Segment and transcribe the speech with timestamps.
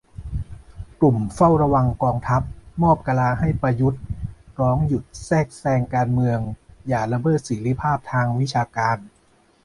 [1.01, 2.41] กลุ่มเฝ้าระวังกองทัพ
[2.83, 3.97] มอบกะลาให้ประยุทธ
[4.59, 6.39] ร้องหยุดแทรกแซงการเมือง
[6.87, 8.97] อย่าละเมิดเสรีภาพทางวิชาการ